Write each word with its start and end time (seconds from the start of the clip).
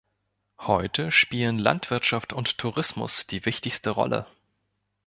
Heute 0.59 1.11
spielen 1.11 1.59
Landwirtschaft 1.59 2.33
und 2.33 2.57
Tourismus 2.57 3.27
die 3.27 3.45
wichtigste 3.45 3.91
Rolle. 3.91 4.25